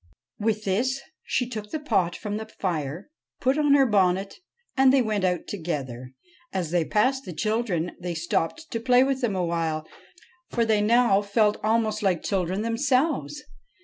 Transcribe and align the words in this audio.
With 0.39 0.63
this 0.63 0.99
she 1.21 1.47
took 1.47 1.69
the 1.69 1.79
pot 1.79 2.15
from 2.15 2.37
the 2.37 2.47
fire, 2.47 3.11
put 3.39 3.59
on 3.59 3.75
her 3.75 3.85
bonnet, 3.85 4.39
and 4.75 4.91
they 4.91 4.99
went 5.03 5.23
out 5.23 5.45
together. 5.45 6.15
As 6.51 6.71
they 6.71 6.83
passed 6.83 7.23
the 7.23 7.33
children, 7.33 7.91
they 8.01 8.15
stopped 8.15 8.71
to 8.71 8.79
play 8.79 9.03
with 9.03 9.21
them 9.21 9.35
a 9.35 9.45
while, 9.45 9.87
for 10.49 10.65
they 10.65 10.81
now 10.81 11.21
felt 11.21 11.59
almost 11.63 12.01
like 12.01 12.23
children 12.23 12.63
themselves. 12.63 13.43